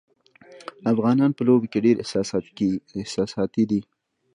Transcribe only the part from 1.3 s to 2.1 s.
په لوبو کې ډېر